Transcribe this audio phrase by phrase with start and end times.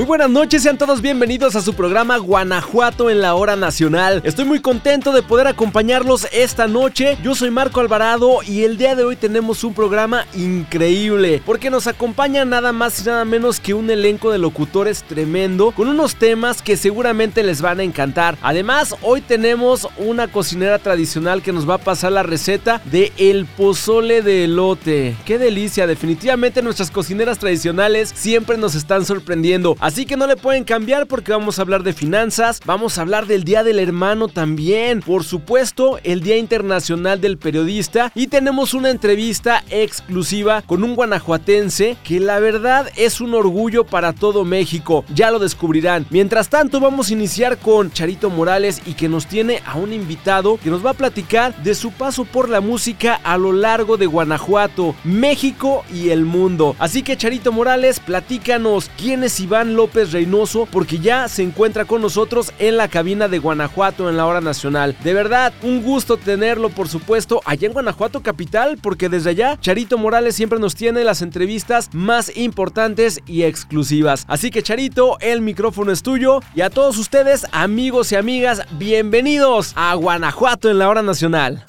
[0.00, 4.22] Muy buenas noches, sean todos bienvenidos a su programa Guanajuato en la hora nacional.
[4.24, 7.18] Estoy muy contento de poder acompañarlos esta noche.
[7.22, 11.86] Yo soy Marco Alvarado y el día de hoy tenemos un programa increíble porque nos
[11.86, 16.62] acompaña nada más y nada menos que un elenco de locutores tremendo con unos temas
[16.62, 18.38] que seguramente les van a encantar.
[18.40, 23.44] Además, hoy tenemos una cocinera tradicional que nos va a pasar la receta de el
[23.44, 25.14] pozole de elote.
[25.26, 29.76] Qué delicia, definitivamente nuestras cocineras tradicionales siempre nos están sorprendiendo.
[29.90, 33.26] Así que no le pueden cambiar porque vamos a hablar de finanzas, vamos a hablar
[33.26, 38.90] del Día del Hermano también, por supuesto, el Día Internacional del Periodista y tenemos una
[38.90, 45.32] entrevista exclusiva con un guanajuatense que la verdad es un orgullo para todo México, ya
[45.32, 46.06] lo descubrirán.
[46.10, 50.56] Mientras tanto vamos a iniciar con Charito Morales y que nos tiene a un invitado
[50.62, 54.06] que nos va a platicar de su paso por la música a lo largo de
[54.06, 56.76] Guanajuato, México y el mundo.
[56.78, 59.40] Así que Charito Morales, platícanos quién es
[59.76, 64.26] López Reynoso porque ya se encuentra con nosotros en la cabina de Guanajuato en la
[64.26, 64.96] hora nacional.
[65.02, 69.98] De verdad, un gusto tenerlo por supuesto allá en Guanajuato capital porque desde allá Charito
[69.98, 74.24] Morales siempre nos tiene las entrevistas más importantes y exclusivas.
[74.28, 79.72] Así que Charito, el micrófono es tuyo y a todos ustedes amigos y amigas, bienvenidos
[79.76, 81.64] a Guanajuato en la hora nacional.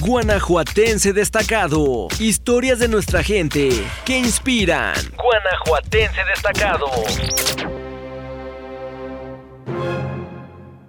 [0.00, 2.06] Guanajuatense destacado.
[2.20, 3.68] Historias de nuestra gente
[4.04, 4.94] que inspiran.
[5.16, 6.86] Guanajuatense destacado.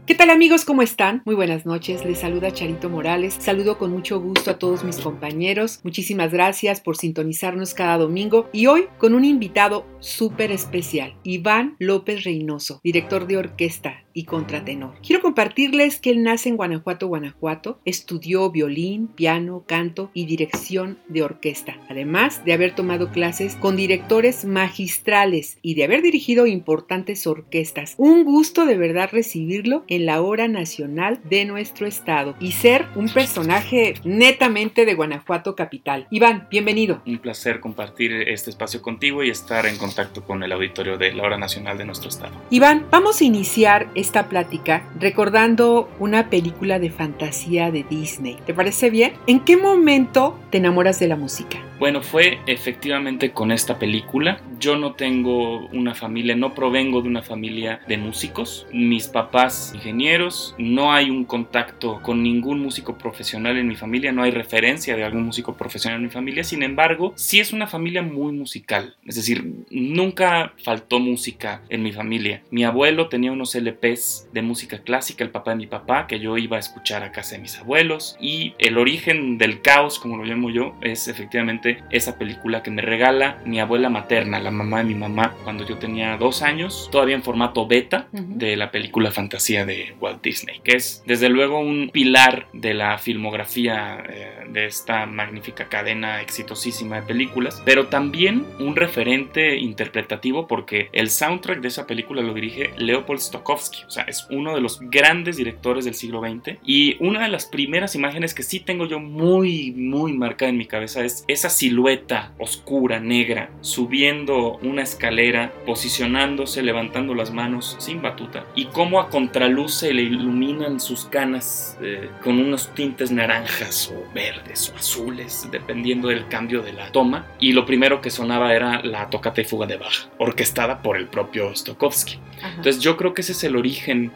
[0.05, 0.63] ¿Qué tal amigos?
[0.63, 1.23] ¿Cómo están?
[1.25, 2.05] Muy buenas noches.
[2.05, 3.35] Les saluda Charito Morales.
[3.39, 5.79] Saludo con mucho gusto a todos mis compañeros.
[5.83, 12.23] Muchísimas gracias por sintonizarnos cada domingo y hoy con un invitado súper especial, Iván López
[12.23, 14.95] Reynoso, director de orquesta y contratenor.
[15.05, 21.23] Quiero compartirles que él nace en Guanajuato, Guanajuato, estudió violín, piano, canto y dirección de
[21.23, 27.95] orquesta, además de haber tomado clases con directores magistrales y de haber dirigido importantes orquestas.
[27.97, 33.09] Un gusto de verdad recibirlo en la hora nacional de nuestro estado y ser un
[33.09, 36.07] personaje netamente de Guanajuato capital.
[36.11, 37.01] Iván, bienvenido.
[37.05, 41.23] Un placer compartir este espacio contigo y estar en contacto con el auditorio de la
[41.23, 42.33] hora nacional de nuestro estado.
[42.49, 48.37] Iván, vamos a iniciar esta plática recordando una película de fantasía de Disney.
[48.45, 49.13] ¿Te parece bien?
[49.27, 51.59] ¿En qué momento te enamoras de la música?
[51.79, 54.41] Bueno, fue efectivamente con esta película.
[54.59, 58.67] Yo no tengo una familia, no provengo de una familia de músicos.
[58.73, 64.23] Mis papás ingenieros, no hay un contacto con ningún músico profesional en mi familia, no
[64.23, 66.43] hay referencia de algún músico profesional en mi familia.
[66.43, 68.97] Sin embargo, sí es una familia muy musical.
[69.05, 72.43] Es decir, nunca faltó música en mi familia.
[72.51, 73.55] Mi abuelo tenía unos
[73.89, 77.11] LPs de música clásica, el papá de mi papá, que yo iba a escuchar a
[77.11, 78.17] casa de mis abuelos.
[78.19, 82.81] Y el origen del caos, como lo llamo yo, es efectivamente esa película que me
[82.81, 87.15] regala mi abuela materna, la mamá de mi mamá, cuando yo tenía dos años, todavía
[87.15, 91.89] en formato beta de la película Fantasía de Walt Disney, que es desde luego un
[91.91, 98.75] pilar de la filmografía eh, de esta magnífica cadena exitosísima de películas, pero también un
[98.75, 104.27] referente interpretativo porque el soundtrack de esa película lo dirige Leopold Stokowski, o sea, es
[104.29, 108.43] uno de los grandes directores del siglo XX y una de las primeras imágenes que
[108.43, 114.57] sí tengo yo muy, muy marcada en mi cabeza es esa silueta oscura, negra, subiendo
[114.61, 120.79] una escalera, posicionándose, levantando las manos sin batuta y cómo a contraluz se le iluminan
[120.79, 126.73] sus canas eh, con unos tintes naranjas o verdes o azules, dependiendo del cambio de
[126.73, 127.25] la toma.
[127.39, 131.07] Y lo primero que sonaba era la tocata y fuga de Bach, orquestada por el
[131.07, 132.19] propio Stokowski.
[132.55, 133.68] Entonces yo creo que ese es el origen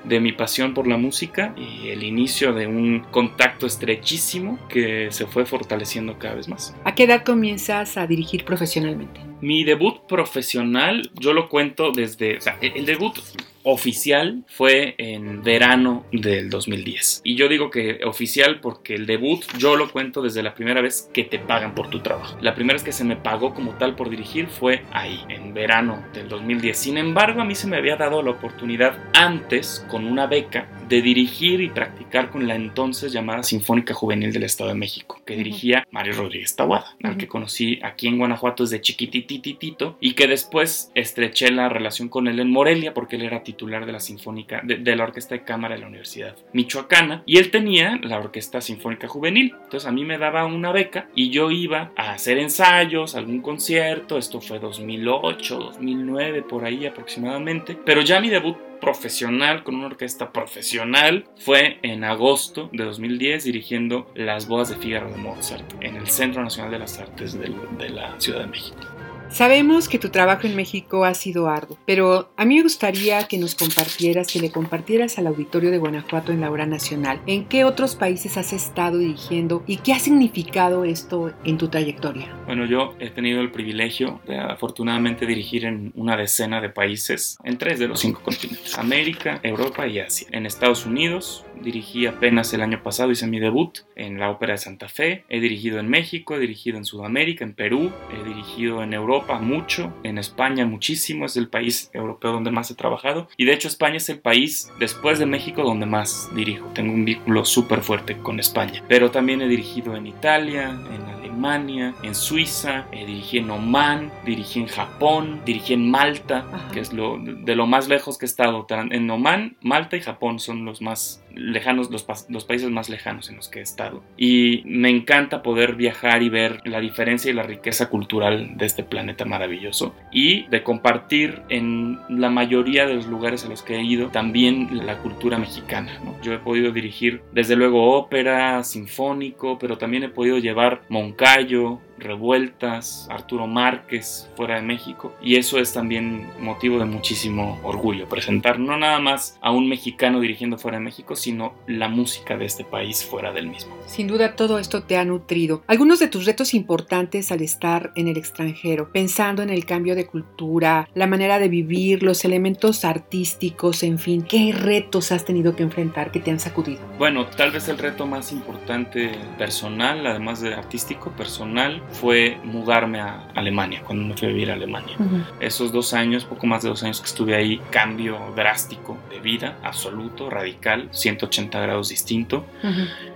[0.03, 5.25] de mi pasión por la música y el inicio de un contacto estrechísimo que se
[5.25, 6.75] fue fortaleciendo cada vez más.
[6.83, 9.19] ¿A qué edad comienzas a dirigir profesionalmente?
[9.41, 13.17] Mi debut profesional, yo lo cuento desde, o sea, el debut
[13.63, 17.21] oficial fue en verano del 2010.
[17.23, 21.09] Y yo digo que oficial porque el debut yo lo cuento desde la primera vez
[21.13, 22.37] que te pagan por tu trabajo.
[22.41, 26.03] La primera vez que se me pagó como tal por dirigir fue ahí, en verano
[26.13, 26.77] del 2010.
[26.77, 31.01] Sin embargo, a mí se me había dado la oportunidad antes, con una beca, de
[31.01, 35.87] dirigir y practicar con la entonces llamada Sinfónica Juvenil del Estado de México, que dirigía
[35.91, 41.51] Mario Rodríguez Tawada, al que conocí aquí en Guanajuato desde chiquitititito y que después estreché
[41.51, 45.03] la relación con él en Morelia porque él era titular de la Sinfónica, de, la
[45.03, 49.55] Orquesta de Cámara de la Universidad Michoacana y él tenía la Orquesta Sinfónica Juvenil.
[49.63, 54.17] Entonces a mí me daba una beca y yo iba a hacer ensayos, algún concierto,
[54.17, 60.31] esto fue 2008, 2009, por ahí aproximadamente, pero ya mi debut profesional con una orquesta
[60.33, 66.07] profesional fue en agosto de 2010 dirigiendo Las Bodas de Fígaro de Mozart en el
[66.07, 68.92] Centro Nacional de las Artes de, de la Ciudad de México.
[69.29, 73.37] Sabemos que tu trabajo en México ha sido arduo, pero a mí me gustaría que
[73.37, 77.65] nos compartieras, que le compartieras al auditorio de Guanajuato en la hora nacional, en qué
[77.65, 82.33] otros países has estado dirigiendo y qué ha significado esto en tu trayectoria.
[82.45, 87.57] Bueno, yo he tenido el privilegio de afortunadamente dirigir en una decena de países, en
[87.57, 90.27] tres de los cinco continentes, América, Europa y Asia.
[90.31, 94.57] En Estados Unidos dirigí apenas el año pasado, hice mi debut en la Ópera de
[94.57, 98.93] Santa Fe, he dirigido en México, he dirigido en Sudamérica, en Perú, he dirigido en
[98.93, 103.53] Europa, mucho, en España muchísimo, es el país europeo donde más he trabajado y de
[103.53, 106.67] hecho España es el país después de México donde más dirijo.
[106.73, 111.95] Tengo un vínculo súper fuerte con España, pero también he dirigido en Italia, en Alemania,
[112.03, 117.17] en Suiza, eh, dirigí en Oman, dirigí en Japón, dirigí en Malta, que es lo,
[117.17, 118.65] de lo más lejos que he estado.
[118.69, 123.37] En Oman, Malta y Japón son los más lejanos, los, los países más lejanos en
[123.37, 124.03] los que he estado.
[124.17, 128.83] Y me encanta poder viajar y ver la diferencia y la riqueza cultural de este
[128.83, 129.95] planeta maravilloso.
[130.11, 134.85] Y de compartir en la mayoría de los lugares a los que he ido también
[134.85, 135.91] la cultura mexicana.
[136.21, 143.07] Yo he podido dirigir desde luego ópera, sinfónico, pero también he podido llevar Moncayo, revueltas,
[143.09, 148.77] Arturo Márquez fuera de México y eso es también motivo de muchísimo orgullo, presentar no
[148.77, 153.03] nada más a un mexicano dirigiendo fuera de México, sino la música de este país
[153.03, 153.75] fuera del mismo.
[153.85, 155.63] Sin duda todo esto te ha nutrido.
[155.67, 160.05] Algunos de tus retos importantes al estar en el extranjero, pensando en el cambio de
[160.05, 165.63] cultura, la manera de vivir, los elementos artísticos, en fin, ¿qué retos has tenido que
[165.63, 166.81] enfrentar que te han sacudido?
[166.97, 173.27] Bueno, tal vez el reto más importante personal, además de artístico, personal, fue mudarme a
[173.35, 174.97] Alemania, cuando me fui a vivir a Alemania.
[175.39, 179.57] Esos dos años, poco más de dos años que estuve ahí, cambio drástico de vida,
[179.63, 182.45] absoluto, radical, 180 grados distinto.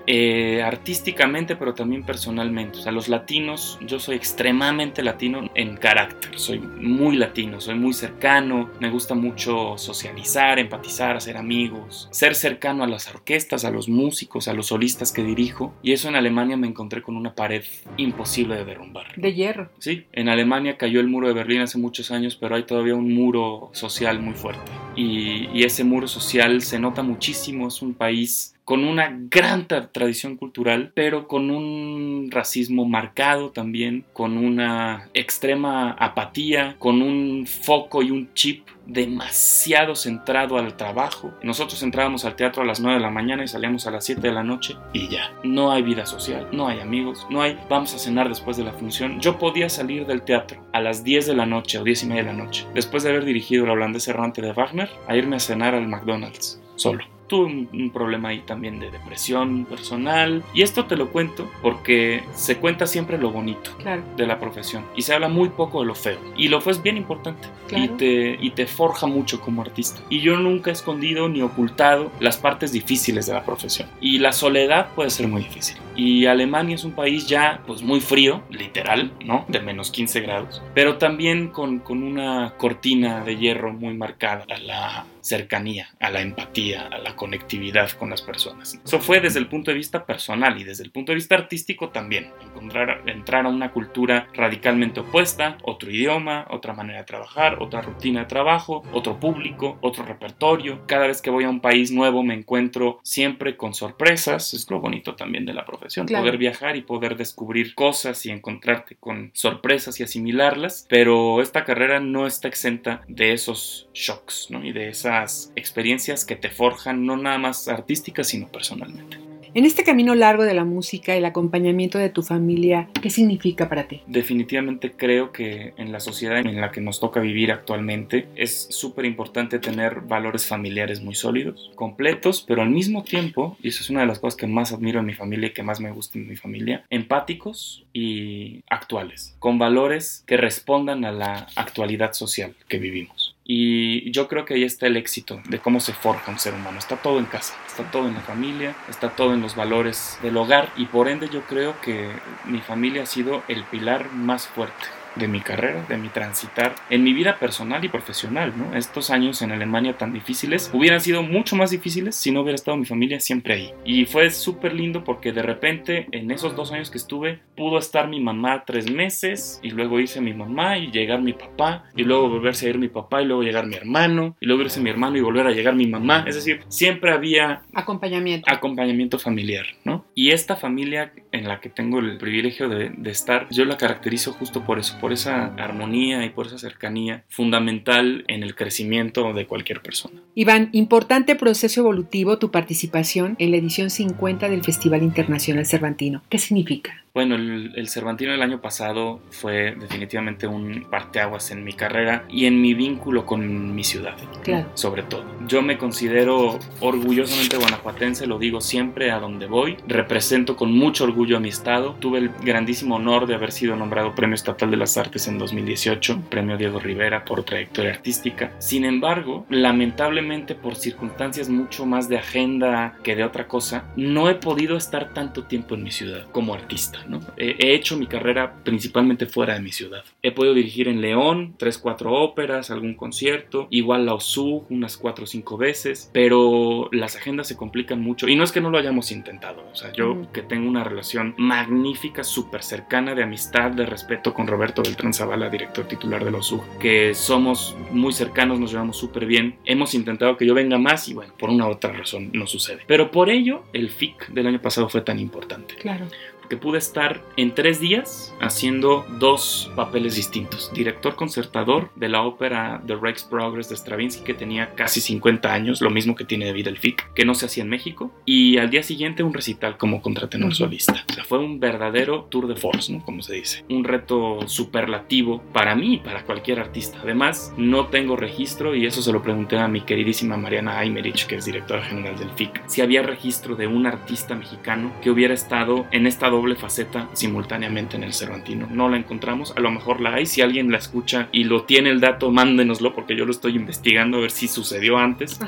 [0.10, 2.80] Eh, artísticamente, pero también personalmente.
[2.80, 7.94] O sea, los latinos, yo soy extremadamente latino en carácter, soy muy latino, soy muy
[7.94, 13.90] cercano, me gusta mucho socializar, empatizar, hacer amigos, ser cercano a las orquestas, a los
[13.90, 15.74] músicos, a los solistas que dirijo.
[15.84, 17.64] Y eso en Alemania me encontré con una pared
[17.98, 19.14] imposible de derrumbar.
[19.18, 19.70] De hierro.
[19.80, 23.14] Sí, en Alemania cayó el muro de Berlín hace muchos años, pero hay todavía un
[23.14, 24.72] muro social muy fuerte.
[24.98, 30.92] Y, ese muro social se nota muchísimo, es un país con una gran tradición cultural,
[30.94, 38.34] pero con un racismo marcado también, con una extrema apatía, con un foco y un
[38.34, 41.34] chip demasiado centrado al trabajo.
[41.44, 44.22] Nosotros entrábamos al teatro a las 9 de la mañana y salíamos a las 7
[44.22, 45.32] de la noche y ya.
[45.44, 48.74] No hay vida social, no hay amigos, no hay vamos a cenar después de la
[48.74, 49.20] función.
[49.20, 52.24] Yo podía salir del teatro a las 10 de la noche o 10 y media
[52.24, 55.40] de la noche, después de haber dirigido la holandés errante de Wagner, a irme a
[55.40, 60.44] cenar al McDonald's solo tuve un, problema ahí también de depresión personal.
[60.54, 63.72] Y esto te lo cuento porque se cuenta siempre lo bonito
[64.16, 66.20] de la profesión y se habla muy poco de lo feo.
[66.36, 70.02] Y lo fue es bien importante y, te, y te forja mucho como artista.
[70.10, 73.90] Y yo nunca he escondido ni ocultado las partes difíciles de la profesión.
[74.02, 75.78] Y la soledad puede ser muy difícil.
[75.98, 79.46] Y Alemania es un país ya pues muy frío, literal, ¿no?
[79.48, 80.62] De menos 15 grados.
[80.76, 86.22] Pero también con, con una cortina de hierro muy marcada a la cercanía, a la
[86.22, 88.80] empatía, a la conectividad con las personas.
[88.86, 91.90] Eso fue desde el punto de vista personal y desde el punto de vista artístico
[91.90, 92.32] también.
[92.42, 98.22] Encontrar, entrar a una cultura radicalmente opuesta, otro idioma, otra manera de trabajar, otra rutina
[98.22, 100.86] de trabajo, otro público, otro repertorio.
[100.88, 104.54] Cada vez que voy a un país nuevo me encuentro siempre con sorpresas.
[104.54, 105.87] Es lo bonito también de la profesión.
[105.96, 110.86] Poder viajar y poder descubrir cosas y encontrarte con sorpresas y asimilarlas.
[110.90, 114.64] Pero esta carrera no está exenta de esos shocks ¿no?
[114.64, 115.18] y de esa
[115.56, 119.27] experiencias que te forjan no nada más artísticas, sino personalmente.
[119.58, 123.88] En este camino largo de la música, el acompañamiento de tu familia, ¿qué significa para
[123.88, 124.04] ti?
[124.06, 129.06] Definitivamente creo que en la sociedad en la que nos toca vivir actualmente es súper
[129.06, 134.02] importante tener valores familiares muy sólidos, completos, pero al mismo tiempo, y eso es una
[134.02, 136.28] de las cosas que más admiro en mi familia y que más me gusta en
[136.28, 143.27] mi familia, empáticos y actuales, con valores que respondan a la actualidad social que vivimos.
[143.50, 146.78] Y yo creo que ahí está el éxito de cómo se forja un ser humano.
[146.78, 150.36] Está todo en casa, está todo en la familia, está todo en los valores del
[150.36, 152.12] hogar y por ende yo creo que
[152.46, 157.04] mi familia ha sido el pilar más fuerte de mi carrera, de mi transitar en
[157.04, 158.76] mi vida personal y profesional, ¿no?
[158.76, 162.78] Estos años en Alemania tan difíciles hubieran sido mucho más difíciles si no hubiera estado
[162.78, 163.74] mi familia siempre ahí.
[163.86, 168.08] Y fue súper lindo porque de repente en esos dos años que estuve pudo estar
[168.08, 172.30] mi mamá tres meses y luego hice mi mamá y llegar mi papá y luego
[172.30, 175.18] volverse a ir mi papá y luego llegar mi hermano y luego irse mi hermano
[175.18, 176.24] y volver a llegar mi mamá.
[176.28, 178.52] Es decir, siempre había acompañamiento.
[178.52, 180.06] Acompañamiento familiar, ¿no?
[180.14, 184.34] Y esta familia en la que tengo el privilegio de, de estar, yo la caracterizo
[184.34, 189.48] justo por eso, por esa armonía y por esa cercanía fundamental en el crecimiento de
[189.48, 190.22] cualquier persona.
[190.36, 196.24] Iván, importante proceso evolutivo tu participación en la edición 50 del Festival Internacional Cervantino.
[196.30, 197.04] ¿Qué significa?
[197.18, 202.62] Bueno, el, Cervantino del año pasado fue definitivamente un parteaguas en mi carrera y en
[202.62, 204.16] mi vínculo con mi ciudad.
[204.44, 204.70] Claro.
[204.76, 205.26] Sobre todo.
[205.48, 209.78] Yo me considero orgullosamente guanajuatense, lo digo siempre a donde voy.
[209.88, 211.96] Represento con mucho orgullo a mi estado.
[212.00, 216.22] Tuve el grandísimo honor de haber sido nombrado Premio Estatal de las Artes en 2018,
[216.30, 218.52] Premio Diego Rivera por trayectoria artística.
[218.60, 224.36] Sin embargo, lamentablemente por circunstancias mucho más de agenda que de otra cosa, no he
[224.36, 227.07] podido estar tanto tiempo en mi ciudad como artista.
[227.38, 230.04] He hecho mi carrera principalmente fuera de mi ciudad.
[230.22, 235.24] He podido dirigir en León tres, cuatro óperas, algún concierto, igual la OSU unas cuatro
[235.24, 238.78] o cinco veces, pero las agendas se complican mucho y no es que no lo
[238.78, 243.86] hayamos intentado, o sea, yo que tengo una relación magnífica, súper cercana de amistad, de
[243.86, 248.72] respeto con Roberto Beltrán Zavala, director titular de la OSU, que somos muy cercanos, nos
[248.72, 251.94] llevamos súper bien, hemos intentado que yo venga más y bueno, por una u otra
[251.94, 252.82] razón no sucede.
[252.88, 255.76] Pero por ello el FIC del año pasado fue tan importante.
[255.76, 256.08] Claro
[256.50, 260.72] que pude estar en tres días haciendo dos papeles distintos.
[260.74, 265.82] Director concertador de la ópera The Rex Progress de Stravinsky, que tenía casi 50 años,
[265.82, 268.12] lo mismo que tiene de vida el FIC, que no se hacía en México.
[268.26, 271.06] Y al día siguiente un recital como contratenor solista.
[271.10, 273.04] O sea, fue un verdadero tour de force, ¿no?
[273.04, 273.66] Como se dice.
[273.70, 277.00] Un reto superlativo para mí y para cualquier artista.
[277.02, 281.36] Además, no tengo registro y eso se lo pregunté a mi queridísima Mariana Aymerich, que
[281.36, 285.86] es directora general del FIC, si había registro de un artista mexicano que hubiera estado
[285.92, 288.68] en esta doble faceta simultáneamente en el Cervantino.
[288.70, 291.90] No la encontramos, a lo mejor la hay, si alguien la escucha y lo tiene
[291.90, 295.40] el dato, mándenoslo porque yo lo estoy investigando a ver si sucedió antes.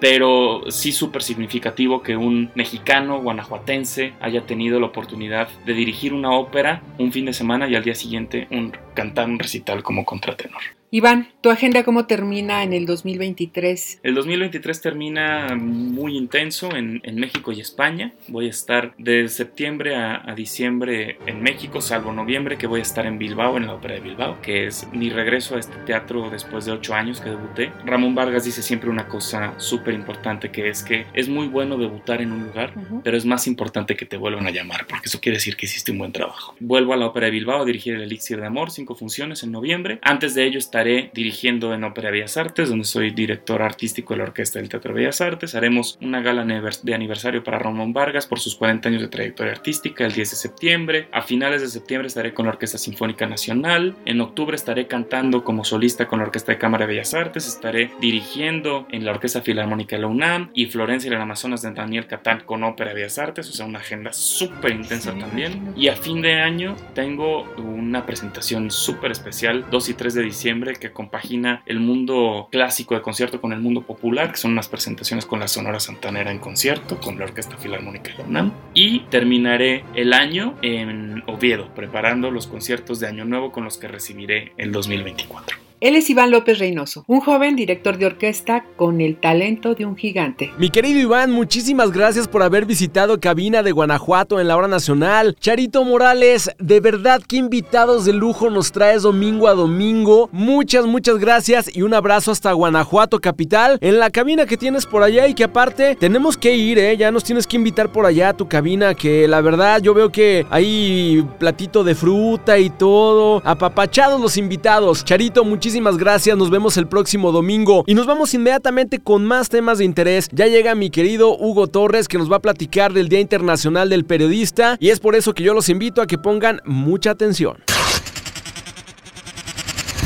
[0.00, 6.32] Pero sí súper significativo que un mexicano guanajuatense haya tenido la oportunidad de dirigir una
[6.32, 10.62] ópera un fin de semana y al día siguiente un, cantar un recital como contratenor.
[10.94, 13.98] Iván, ¿tu agenda cómo termina en el 2023?
[14.04, 18.12] El 2023 termina muy intenso en, México y España.
[18.28, 23.06] Voy a estar de septiembre a, diciembre en México, salvo noviembre que voy a estar
[23.06, 26.64] en Bilbao, en la Ópera de Bilbao, que es mi regreso a este teatro después
[26.64, 27.72] de ocho años que debuté.
[27.84, 32.22] Ramón Vargas dice siempre una cosa súper importante que es que es muy bueno debutar
[32.22, 32.72] en un lugar,
[33.02, 35.90] pero es más importante que te vuelvan a llamar, porque eso quiere decir que hiciste
[35.90, 36.54] un buen trabajo.
[36.60, 39.50] Vuelvo a la Ópera de Bilbao a dirigir el Elixir de Amor, cinco funciones en
[39.50, 39.98] noviembre.
[40.00, 44.24] Antes de ello estaré dirigiendo en Ópera Bellas Artes, donde soy director artístico de la
[44.24, 45.54] Orquesta del Teatro Bellas Artes.
[45.54, 50.04] Haremos una gala de aniversario para Ramón Vargas por sus 40 años de trayectoria artística
[50.04, 51.08] el 10 de septiembre.
[51.10, 53.96] A finales de septiembre estaré con la Orquesta Sinfónica Nacional.
[54.04, 57.48] En octubre estaré cantando como solista con la Orquesta de Cámara de Bellas Artes.
[57.48, 61.72] Estaré dirigiendo en la Orquesta Filarmónica de la UNAM y Florencia y el Amazonas de
[61.72, 63.48] Daniel Catán con Ópera Bellas Artes.
[63.48, 65.72] O sea, una agenda súper intensa también.
[65.78, 70.63] Y a fin de año tengo una presentación súper especial, 2 y 3 de diciembre,
[70.72, 75.26] que compagina el mundo clásico de concierto con el mundo popular, que son unas presentaciones
[75.26, 78.52] con la Sonora Santanera en concierto, con la Orquesta Filarmónica de UNAM.
[78.72, 83.88] Y terminaré el año en Oviedo, preparando los conciertos de Año Nuevo con los que
[83.88, 85.64] recibiré el 2024.
[85.84, 89.96] Él es Iván López Reynoso, un joven director de orquesta con el talento de un
[89.96, 90.50] gigante.
[90.56, 95.36] Mi querido Iván, muchísimas gracias por haber visitado Cabina de Guanajuato en la hora nacional.
[95.38, 100.30] Charito Morales, de verdad que invitados de lujo nos traes domingo a domingo.
[100.32, 105.02] Muchas, muchas gracias y un abrazo hasta Guanajuato capital, en la cabina que tienes por
[105.02, 106.96] allá y que aparte tenemos que ir, ¿eh?
[106.96, 110.08] Ya nos tienes que invitar por allá a tu cabina, que la verdad yo veo
[110.08, 113.42] que hay platito de fruta y todo.
[113.44, 115.04] Apapachados los invitados.
[115.04, 119.48] Charito, muchísimas muchísimas gracias, nos vemos el próximo domingo y nos vamos inmediatamente con más
[119.48, 120.28] temas de interés.
[120.30, 124.04] Ya llega mi querido Hugo Torres que nos va a platicar del Día Internacional del
[124.04, 127.56] Periodista y es por eso que yo los invito a que pongan mucha atención.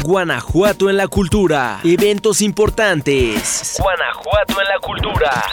[0.08, 1.80] Guanajuato en la cultura.
[1.84, 3.76] Eventos importantes.
[3.78, 5.44] Guanajuato en la cultura.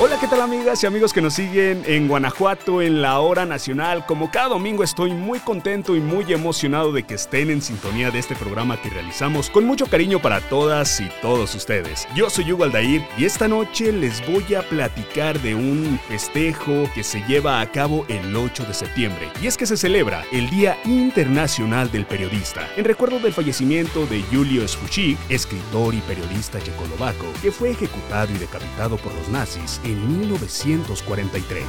[0.00, 4.04] Hola, ¿qué tal amigas y amigos que nos siguen en Guanajuato en la hora nacional?
[4.06, 8.18] Como cada domingo estoy muy contento y muy emocionado de que estén en sintonía de
[8.18, 12.08] este programa que realizamos con mucho cariño para todas y todos ustedes.
[12.16, 17.04] Yo soy Hugo Aldair y esta noche les voy a platicar de un festejo que
[17.04, 20.76] se lleva a cabo el 8 de septiembre y es que se celebra el Día
[20.84, 27.50] Internacional del Periodista en recuerdo del fallecimiento de Julio Sfuchik, escritor y periodista checoslovaco que
[27.50, 31.64] fue ejecutado y decapitado por los nazis en 1943.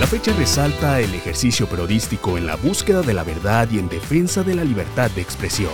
[0.00, 4.42] La fecha resalta el ejercicio periodístico en la búsqueda de la verdad y en defensa
[4.42, 5.72] de la libertad de expresión.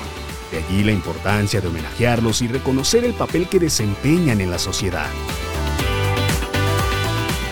[0.52, 5.08] De allí la importancia de homenajearlos y reconocer el papel que desempeñan en la sociedad.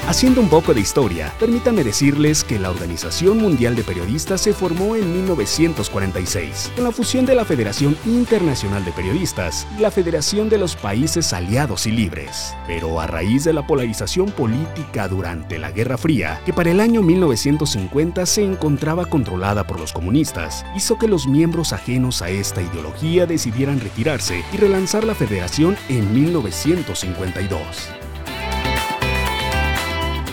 [0.06, 4.94] Haciendo un poco de historia, permítanme decirles que la Organización Mundial de Periodistas se formó
[4.94, 10.58] en 1946, con la fusión de la Federación Internacional de Periodistas y la Federación de
[10.58, 12.54] los Países Aliados y Libres.
[12.68, 17.02] Pero a raíz de la polarización política durante la Guerra Fría, que para el año
[17.02, 23.26] 1950 se encontraba controlada por los comunistas, hizo que los miembros ajenos a esta ideología
[23.26, 28.05] decidieran retirarse y relanzar la federación en 1952.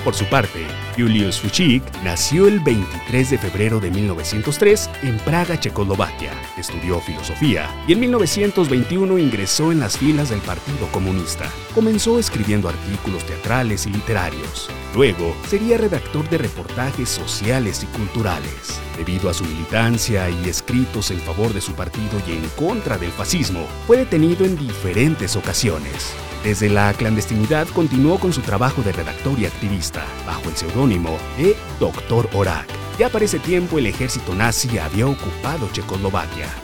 [0.04, 0.66] Por su parte,
[0.98, 6.32] Julius Fuchik nació el 23 de febrero de 1903 en Praga, Checoslovaquia.
[6.58, 11.50] Estudió filosofía y en 1921 ingresó en las filas del Partido Comunista.
[11.74, 14.70] Comenzó escribiendo artículos teatrales y literarios.
[14.94, 18.80] Luego sería redactor de reportajes sociales y culturales.
[18.96, 23.12] Debido a su militancia y escritos en favor de su partido y en contra del
[23.12, 26.14] fascismo, fue detenido en diferentes ocasiones.
[26.44, 31.56] Desde la clandestinidad continuó con su trabajo de redactor y activista, bajo el seudónimo de
[31.80, 32.30] Dr.
[32.34, 32.68] Orak.
[33.00, 36.63] Ya para ese tiempo el ejército nazi había ocupado Checoslovaquia.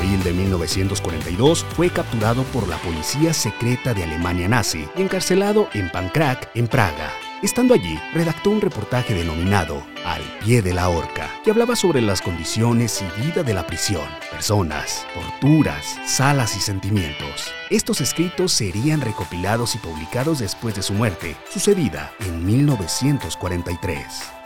[0.00, 5.90] Abril de 1942 fue capturado por la policía secreta de Alemania nazi y encarcelado en
[5.90, 7.12] Pankrak, en Praga.
[7.42, 12.22] Estando allí, redactó un reportaje denominado Al pie de la horca, que hablaba sobre las
[12.22, 17.52] condiciones y vida de la prisión, personas, torturas, salas y sentimientos.
[17.68, 24.39] Estos escritos serían recopilados y publicados después de su muerte, sucedida en 1943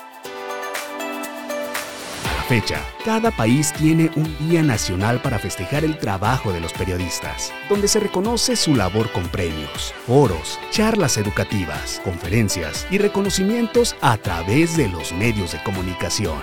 [2.44, 7.88] fecha, cada país tiene un día nacional para festejar el trabajo de los periodistas, donde
[7.88, 14.88] se reconoce su labor con premios, foros, charlas educativas, conferencias y reconocimientos a través de
[14.88, 16.38] los medios de comunicación.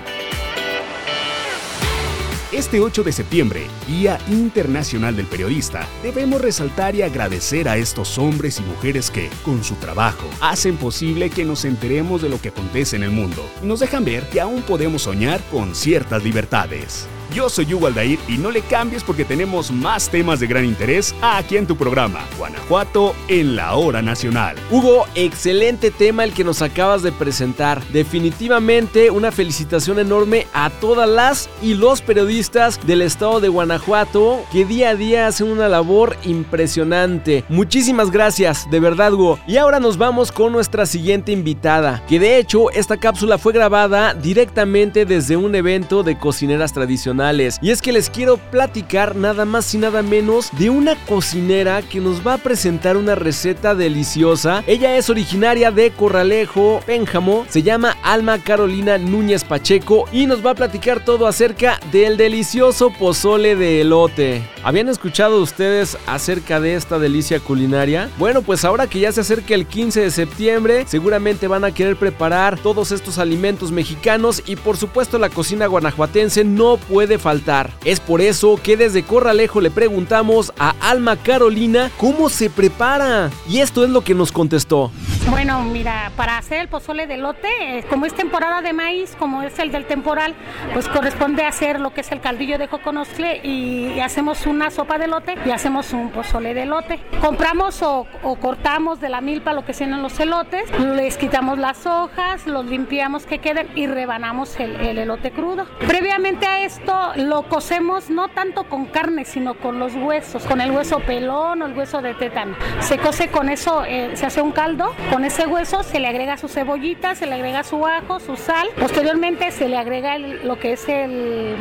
[2.52, 8.60] Este 8 de septiembre, Día Internacional del Periodista, debemos resaltar y agradecer a estos hombres
[8.60, 12.98] y mujeres que, con su trabajo, hacen posible que nos enteremos de lo que acontece
[12.98, 17.08] en el mundo y nos dejan ver que aún podemos soñar con ciertas libertades.
[17.34, 21.16] Yo soy Hugo Aldair y no le cambies porque tenemos más temas de gran interés
[21.22, 24.58] aquí en tu programa, Guanajuato en la hora nacional.
[24.70, 27.82] Hugo, excelente tema el que nos acabas de presentar.
[27.94, 34.66] Definitivamente una felicitación enorme a todas las y los periodistas del estado de Guanajuato que
[34.66, 37.46] día a día hacen una labor impresionante.
[37.48, 39.40] Muchísimas gracias, de verdad Hugo.
[39.48, 44.14] Y ahora nos vamos con nuestra siguiente invitada, que de hecho esta cápsula fue grabada
[44.14, 47.21] directamente desde un evento de cocineras tradicionales
[47.62, 52.00] y es que les quiero platicar nada más y nada menos de una cocinera que
[52.00, 54.64] nos va a presentar una receta deliciosa.
[54.66, 57.46] Ella es originaria de Corralejo, Pénjamo.
[57.48, 62.90] Se llama Alma Carolina Núñez Pacheco y nos va a platicar todo acerca del delicioso
[62.90, 64.42] pozole de elote.
[64.64, 68.10] ¿Habían escuchado ustedes acerca de esta delicia culinaria?
[68.18, 71.98] Bueno, pues ahora que ya se acerca el 15 de septiembre, seguramente van a querer
[71.98, 77.72] preparar todos estos alimentos mexicanos y por supuesto la cocina guanajuatense no puede faltar.
[77.86, 83.30] Es por eso que desde Corralejo le preguntamos a Alma Carolina cómo se prepara.
[83.48, 84.92] Y esto es lo que nos contestó.
[85.30, 89.44] Bueno, mira, para hacer el pozole de lote, eh, como es temporada de maíz, como
[89.44, 90.34] es el del temporal,
[90.74, 95.08] pues corresponde hacer lo que es el caldillo de joconostle y, hacemos una sopa de
[95.08, 97.00] lote y hacemos un pozole de lote.
[97.22, 98.08] Compramos o,
[98.42, 103.26] cortamos de la milpa lo que sean los elotes, les quitamos las hojas, los limpiamos
[103.26, 105.66] que queden y rebanamos el elote crudo.
[105.88, 110.72] Previamente a esto lo cocemos no tanto con carne, sino con los huesos, con el
[110.72, 112.56] hueso pelón o el hueso de tétano.
[112.80, 116.38] Se cose con eso, eh, se hace un caldo, con ese hueso se le agrega
[116.38, 118.68] su cebollita, se le agrega su ajo, su sal.
[118.80, 121.56] Posteriormente se le agrega lo que es el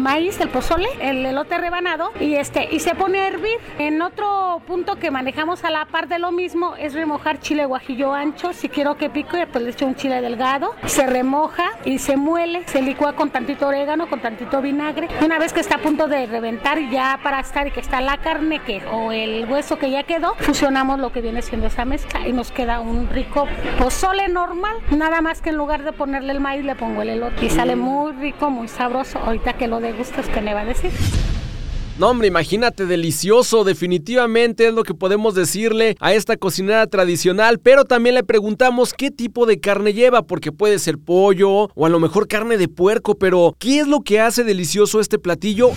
[0.00, 3.58] maíz, el pozole, el elote rebanado y este y se pone a hervir.
[3.78, 8.12] En otro punto que manejamos a la par de lo mismo es remojar chile guajillo
[8.12, 8.52] ancho.
[8.52, 10.74] Si quiero que pique, pues le echo un chile delgado.
[10.86, 15.08] Se remoja y se muele, se licúa con tantito orégano, con tantito vino vinagre.
[15.24, 18.16] Una vez que está a punto de reventar, ya para estar y que está la
[18.18, 22.26] carne que, o el hueso que ya quedó, fusionamos lo que viene siendo esa mezcla
[22.26, 23.46] y nos queda un rico
[23.78, 24.76] pozole normal.
[24.90, 27.44] Nada más que en lugar de ponerle el maíz, le pongo el elote.
[27.44, 29.18] Y sale muy rico, muy sabroso.
[29.18, 30.90] Ahorita que lo degustas, ¿qué me va a decir?
[31.98, 33.64] No, hombre, imagínate, delicioso.
[33.64, 37.58] Definitivamente es lo que podemos decirle a esta cocinera tradicional.
[37.58, 41.90] Pero también le preguntamos qué tipo de carne lleva, porque puede ser pollo o a
[41.90, 43.16] lo mejor carne de puerco.
[43.16, 45.70] Pero, ¿qué es lo que hace delicioso este platillo?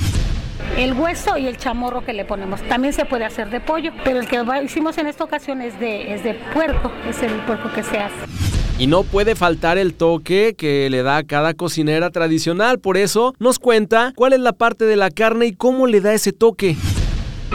[0.78, 2.62] el hueso y el chamorro que le ponemos.
[2.64, 6.14] También se puede hacer de pollo, pero el que hicimos en esta ocasión es de,
[6.14, 8.65] es de puerco, es el puerco que se hace.
[8.78, 13.34] Y no puede faltar el toque que le da a cada cocinera tradicional, por eso
[13.40, 16.76] nos cuenta cuál es la parte de la carne y cómo le da ese toque.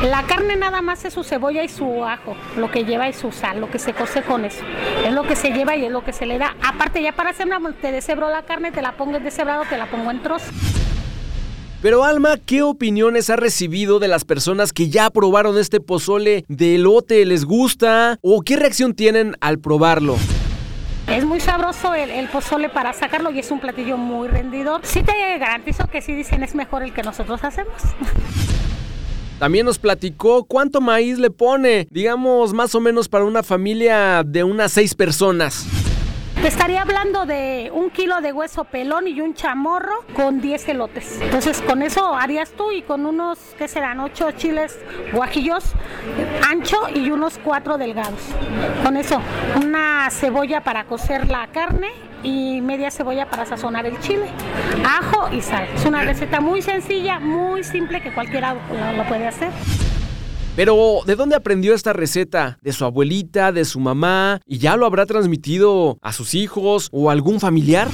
[0.03, 3.33] La carne nada más es su cebolla y su ajo, lo que lleva y su
[3.33, 4.65] sal, lo que se cose con eso.
[5.05, 6.57] Es lo que se lleva y es lo que se le da.
[6.63, 9.77] Aparte ya para hacer una, te deshebro la carne, te la pongo en deshebrado, te
[9.77, 10.49] la pongo en trozos.
[11.83, 16.77] Pero Alma, ¿qué opiniones ha recibido de las personas que ya probaron este pozole de
[16.77, 17.27] elote?
[17.27, 18.19] ¿Les gusta?
[18.23, 20.17] ¿O qué reacción tienen al probarlo?
[21.11, 24.81] Es muy sabroso el, pozole para sacarlo y es un platillo muy rendidor.
[24.85, 27.83] Sí te garantizo que sí dicen es mejor el que nosotros hacemos.
[29.41, 34.45] También nos platicó cuánto maíz le pone, digamos más o menos para una familia de
[34.45, 35.67] unas seis personas.
[36.45, 41.21] Estaría hablando de un kilo de hueso pelón y un chamorro con 10 elotes.
[41.21, 44.01] Entonces con eso harías tú y con unos, ¿qué serán?
[44.01, 44.79] 8 chiles
[45.13, 45.65] guajillos
[46.49, 48.21] ancho y unos 4 delgados.
[48.83, 49.21] Con eso,
[49.63, 51.91] una cebolla para cocer la carne
[52.23, 54.27] y media cebolla para sazonar el chile,
[54.85, 55.69] ajo y sal.
[55.75, 58.55] Es una receta muy sencilla, muy simple que cualquiera
[58.97, 59.51] lo puede hacer.
[60.61, 62.59] Pero, ¿de dónde aprendió esta receta?
[62.61, 64.43] ¿De su abuelita, de su mamá?
[64.45, 67.89] ¿Y ya lo habrá transmitido a sus hijos o a algún familiar?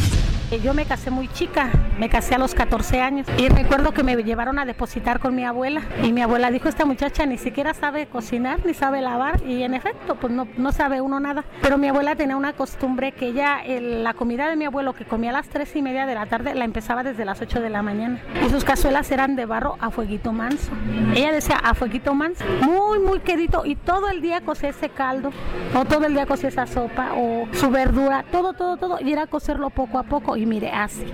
[0.53, 4.05] Eh, yo me casé muy chica, me casé a los 14 años y recuerdo que
[4.05, 7.75] me llevaron a depositar con mi abuela y mi abuela dijo, esta muchacha ni siquiera
[7.75, 11.45] sabe cocinar ni sabe lavar y en efecto, pues no, no sabe uno nada.
[11.63, 15.31] Pero mi abuela tenía una costumbre que ella, la comida de mi abuelo que comía
[15.31, 17.83] a las 3 y media de la tarde, la empezaba desde las 8 de la
[17.83, 20.71] mañana y sus cazuelas eran de barro a fueguito manso.
[21.17, 25.33] Ella decía a fueguito manso, muy, muy quedito y todo el día cocía ese caldo
[25.75, 29.27] o todo el día cocía esa sopa o su verdura, todo, todo, todo y era
[29.27, 31.05] cocerlo poco a poco y mire, así.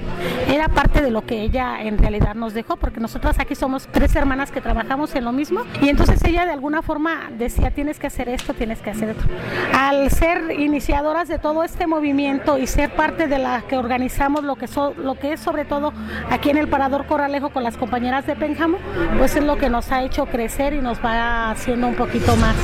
[0.48, 4.14] Era parte de lo que ella en realidad nos dejó, porque nosotras aquí somos tres
[4.16, 8.06] hermanas que trabajamos en lo mismo y entonces ella de alguna forma decía, tienes que
[8.06, 9.24] hacer esto, tienes que hacer esto.
[9.72, 14.56] Al ser iniciadoras de todo este movimiento y ser parte de la que organizamos lo
[14.56, 14.66] que,
[14.98, 15.92] lo que es sobre todo
[16.30, 18.78] aquí en el Parador Corralejo con las compañeras de Pénjamo,
[19.18, 22.56] pues es lo que nos ha hecho crecer y nos va haciendo un poquito más.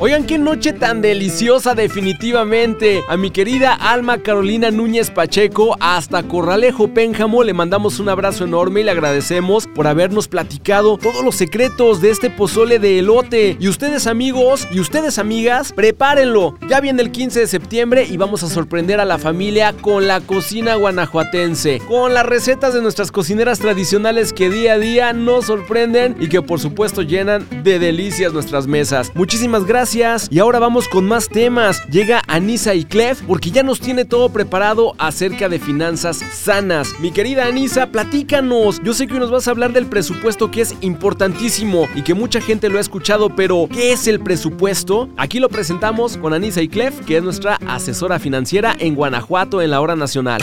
[0.00, 3.02] Oigan, qué noche tan deliciosa definitivamente.
[3.08, 8.82] A mi querida Alma Carolina Núñez Pacheco hasta Corralejo Pénjamo le mandamos un abrazo enorme
[8.82, 13.56] y le agradecemos por habernos platicado todos los secretos de este pozole de elote.
[13.58, 16.56] Y ustedes amigos y ustedes amigas, prepárenlo.
[16.68, 20.20] Ya viene el 15 de septiembre y vamos a sorprender a la familia con la
[20.20, 26.14] cocina guanajuatense, con las recetas de nuestras cocineras tradicionales que día a día nos sorprenden
[26.20, 29.10] y que por supuesto llenan de delicias nuestras mesas.
[29.16, 31.82] Muchísimas gracias y ahora vamos con más temas.
[31.88, 36.92] Llega Anisa y Clef porque ya nos tiene todo preparado acerca de finanzas sanas.
[37.00, 38.82] Mi querida Anisa, platícanos.
[38.82, 42.12] Yo sé que hoy nos vas a hablar del presupuesto que es importantísimo y que
[42.12, 45.08] mucha gente lo ha escuchado, pero ¿qué es el presupuesto?
[45.16, 49.70] Aquí lo presentamos con Anisa y Clef, que es nuestra asesora financiera en Guanajuato en
[49.70, 50.42] la hora nacional.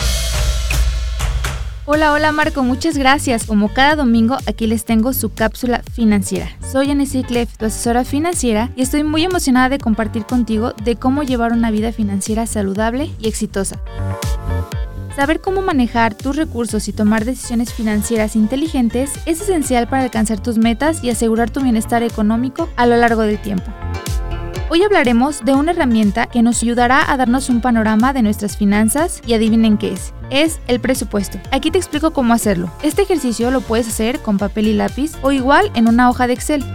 [1.87, 3.45] Hola, hola Marco, muchas gracias.
[3.45, 6.49] Como cada domingo, aquí les tengo su cápsula financiera.
[6.71, 11.21] Soy Annecy Clef, tu asesora financiera, y estoy muy emocionada de compartir contigo de cómo
[11.21, 13.79] llevar una vida financiera saludable y exitosa.
[15.15, 20.57] Saber cómo manejar tus recursos y tomar decisiones financieras inteligentes es esencial para alcanzar tus
[20.57, 23.71] metas y asegurar tu bienestar económico a lo largo del tiempo.
[24.67, 29.21] Hoy hablaremos de una herramienta que nos ayudará a darnos un panorama de nuestras finanzas
[29.27, 30.11] y adivinen qué es.
[30.31, 31.37] Es el presupuesto.
[31.51, 32.71] Aquí te explico cómo hacerlo.
[32.81, 36.33] Este ejercicio lo puedes hacer con papel y lápiz o igual en una hoja de
[36.33, 36.65] Excel.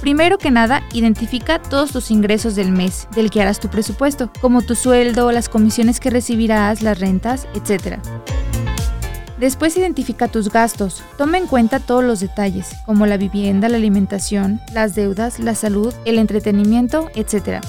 [0.00, 4.60] Primero que nada, identifica todos tus ingresos del mes, del que harás tu presupuesto, como
[4.60, 8.00] tu sueldo, las comisiones que recibirás, las rentas, etc.
[9.38, 11.02] Después identifica tus gastos.
[11.18, 15.92] Toma en cuenta todos los detalles, como la vivienda, la alimentación, las deudas, la salud,
[16.04, 17.60] el entretenimiento, etc.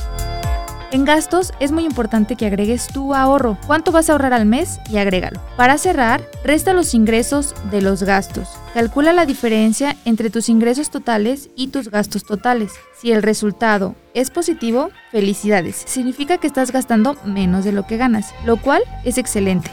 [0.91, 3.57] En gastos es muy importante que agregues tu ahorro.
[3.67, 4.79] ¿Cuánto vas a ahorrar al mes?
[4.89, 5.41] Y agrégalo.
[5.57, 8.47] Para cerrar, resta los ingresos de los gastos.
[8.73, 12.71] Calcula la diferencia entre tus ingresos totales y tus gastos totales.
[12.97, 15.83] Si el resultado es positivo, felicidades.
[15.85, 19.71] Significa que estás gastando menos de lo que ganas, lo cual es excelente.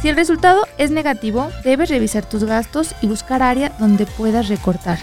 [0.00, 4.98] Si el resultado es negativo, debes revisar tus gastos y buscar área donde puedas recortar.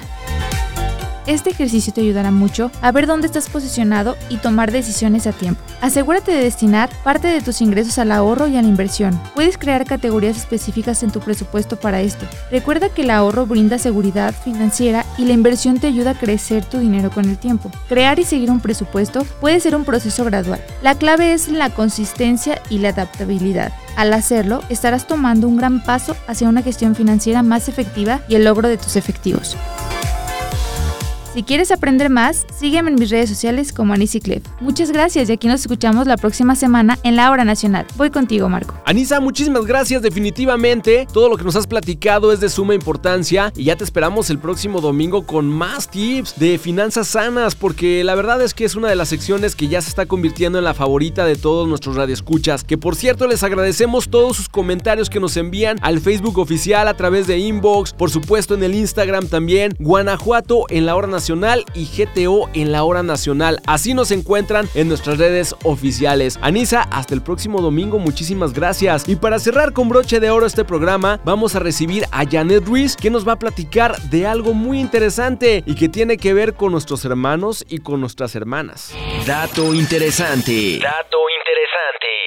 [1.28, 5.62] Este ejercicio te ayudará mucho a ver dónde estás posicionado y tomar decisiones a tiempo.
[5.82, 9.20] Asegúrate de destinar parte de tus ingresos al ahorro y a la inversión.
[9.36, 12.26] Puedes crear categorías específicas en tu presupuesto para esto.
[12.50, 16.80] Recuerda que el ahorro brinda seguridad financiera y la inversión te ayuda a crecer tu
[16.80, 17.72] dinero con el tiempo.
[17.90, 20.62] Crear y seguir un presupuesto puede ser un proceso gradual.
[20.82, 23.74] La clave es la consistencia y la adaptabilidad.
[23.98, 28.46] Al hacerlo, estarás tomando un gran paso hacia una gestión financiera más efectiva y el
[28.46, 29.58] logro de tus efectivos.
[31.38, 34.42] Si quieres aprender más, sígueme en mis redes sociales como Anisi Clef.
[34.60, 37.86] Muchas gracias y aquí nos escuchamos la próxima semana en la hora nacional.
[37.96, 38.74] Voy contigo, Marco.
[38.86, 40.02] Anisa, muchísimas gracias.
[40.02, 44.32] Definitivamente, todo lo que nos has platicado es de suma importancia y ya te esperamos
[44.32, 48.74] el próximo domingo con más tips de finanzas sanas, porque la verdad es que es
[48.74, 51.98] una de las secciones que ya se está convirtiendo en la favorita de todos nuestros
[51.98, 52.64] radioescuchas.
[52.64, 56.96] Que por cierto, les agradecemos todos sus comentarios que nos envían al Facebook oficial a
[56.96, 61.27] través de inbox, por supuesto en el Instagram también, Guanajuato en la hora nacional
[61.74, 63.60] y GTO en la hora nacional.
[63.68, 66.40] Así nos encuentran en nuestras redes oficiales.
[66.42, 69.10] Anisa, hasta el próximo domingo, muchísimas gracias.
[69.10, 72.96] Y para cerrar con broche de oro este programa, vamos a recibir a Janet Ruiz,
[72.96, 76.72] que nos va a platicar de algo muy interesante y que tiene que ver con
[76.72, 78.94] nuestros hermanos y con nuestras hermanas.
[79.26, 80.80] Dato interesante.
[80.80, 82.27] Dato interesante.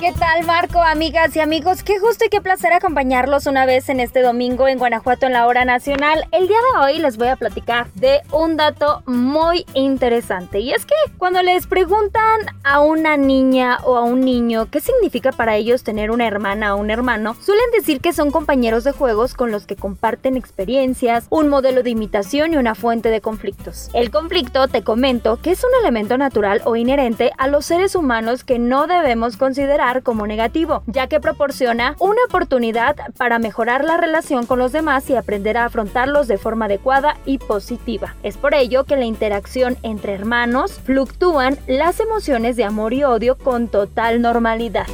[0.00, 1.82] ¿Qué tal Marco, amigas y amigos?
[1.82, 5.46] Qué gusto y qué placer acompañarlos una vez en este domingo en Guanajuato en la
[5.46, 6.24] hora nacional.
[6.32, 10.86] El día de hoy les voy a platicar de un dato muy interesante y es
[10.86, 15.84] que cuando les preguntan a una niña o a un niño qué significa para ellos
[15.84, 19.66] tener una hermana o un hermano, suelen decir que son compañeros de juegos con los
[19.66, 23.90] que comparten experiencias, un modelo de imitación y una fuente de conflictos.
[23.92, 28.44] El conflicto, te comento, que es un elemento natural o inherente a los seres humanos
[28.44, 34.46] que no debemos considerar como negativo, ya que proporciona una oportunidad para mejorar la relación
[34.46, 38.14] con los demás y aprender a afrontarlos de forma adecuada y positiva.
[38.22, 43.36] Es por ello que la interacción entre hermanos fluctúan las emociones de amor y odio
[43.36, 44.86] con total normalidad.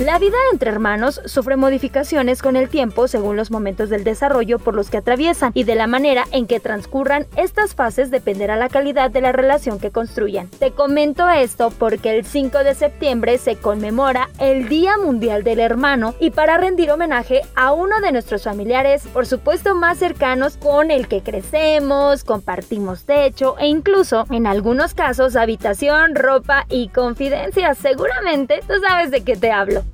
[0.00, 4.74] La vida entre hermanos sufre modificaciones con el tiempo según los momentos del desarrollo por
[4.74, 9.12] los que atraviesan y de la manera en que transcurran estas fases dependerá la calidad
[9.12, 10.48] de la relación que construyan.
[10.48, 16.16] Te comento esto porque el 5 de septiembre se conmemora el Día Mundial del Hermano
[16.18, 21.06] y para rendir homenaje a uno de nuestros familiares, por supuesto más cercanos con el
[21.06, 27.78] que crecemos, compartimos techo e incluso en algunos casos habitación, ropa y confidencias.
[27.78, 29.84] Seguramente tú sabes de qué te hablo.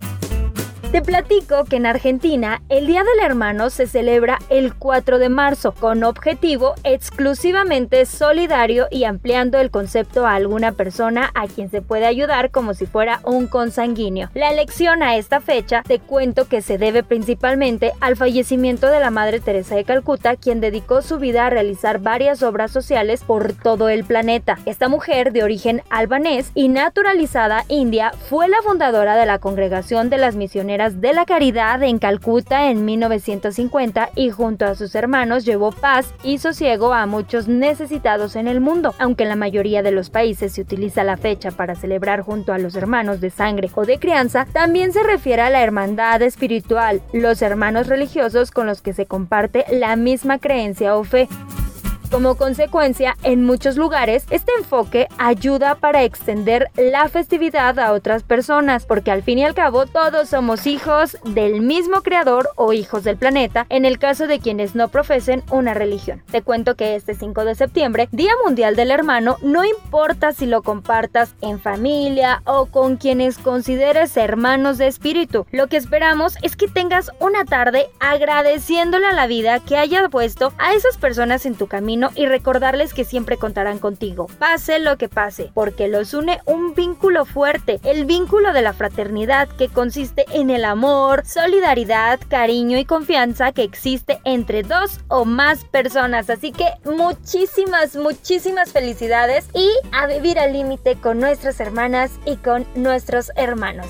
[0.92, 5.70] Te platico que en Argentina el Día del Hermano se celebra el 4 de marzo
[5.70, 12.06] con objetivo exclusivamente solidario y ampliando el concepto a alguna persona a quien se puede
[12.06, 14.30] ayudar como si fuera un consanguíneo.
[14.34, 19.12] La elección a esta fecha te cuento que se debe principalmente al fallecimiento de la
[19.12, 23.90] Madre Teresa de Calcuta, quien dedicó su vida a realizar varias obras sociales por todo
[23.90, 24.58] el planeta.
[24.66, 30.18] Esta mujer de origen albanés y naturalizada india fue la fundadora de la Congregación de
[30.18, 35.72] las Misioneras de la Caridad en Calcuta en 1950 y junto a sus hermanos llevó
[35.72, 38.94] paz y sosiego a muchos necesitados en el mundo.
[38.98, 42.58] Aunque en la mayoría de los países se utiliza la fecha para celebrar junto a
[42.58, 47.42] los hermanos de sangre o de crianza, también se refiere a la hermandad espiritual, los
[47.42, 51.28] hermanos religiosos con los que se comparte la misma creencia o fe.
[52.10, 58.84] Como consecuencia, en muchos lugares, este enfoque ayuda para extender la festividad a otras personas,
[58.84, 63.16] porque al fin y al cabo todos somos hijos del mismo creador o hijos del
[63.16, 66.24] planeta, en el caso de quienes no profesen una religión.
[66.32, 70.62] Te cuento que este 5 de septiembre, Día Mundial del Hermano, no importa si lo
[70.62, 76.66] compartas en familia o con quienes consideres hermanos de espíritu, lo que esperamos es que
[76.66, 81.68] tengas una tarde agradeciéndole a la vida que haya puesto a esas personas en tu
[81.68, 86.74] camino y recordarles que siempre contarán contigo, pase lo que pase, porque los une un
[86.74, 92.84] vínculo fuerte, el vínculo de la fraternidad que consiste en el amor, solidaridad, cariño y
[92.84, 96.30] confianza que existe entre dos o más personas.
[96.30, 102.66] Así que muchísimas, muchísimas felicidades y a vivir al límite con nuestras hermanas y con
[102.74, 103.88] nuestros hermanos.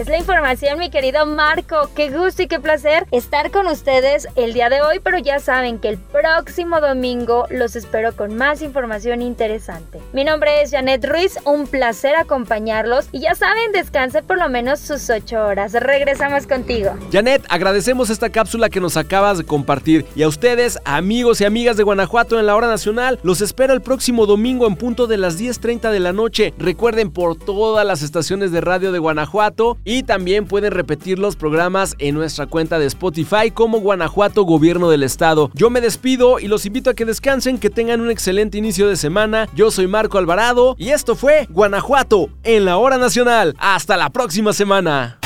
[0.00, 1.90] Es la información, mi querido Marco.
[1.94, 5.78] Qué gusto y qué placer estar con ustedes el día de hoy, pero ya saben
[5.78, 10.00] que el próximo domingo los espero con más información interesante.
[10.14, 14.80] Mi nombre es Janet Ruiz, un placer acompañarlos y ya saben, descanse por lo menos
[14.80, 15.74] sus 8 horas.
[15.74, 16.92] Regresamos contigo.
[17.12, 21.76] Janet, agradecemos esta cápsula que nos acabas de compartir y a ustedes, amigos y amigas
[21.76, 25.38] de Guanajuato en la hora nacional, los espero el próximo domingo en punto de las
[25.38, 26.54] 10.30 de la noche.
[26.56, 31.96] Recuerden por todas las estaciones de radio de Guanajuato y también pueden repetir los programas
[31.98, 35.50] en nuestra cuenta de Spotify como Guanajuato Gobierno del Estado.
[35.52, 38.94] Yo me despido y los invito a que descansen, que tengan un excelente inicio de
[38.94, 39.48] semana.
[39.52, 43.56] Yo soy Marco Alvarado y esto fue Guanajuato en la hora nacional.
[43.58, 45.18] Hasta la próxima semana.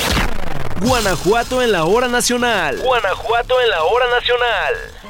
[0.81, 2.79] Guanajuato en la hora nacional.
[2.83, 5.04] Guanajuato en la hora nacional.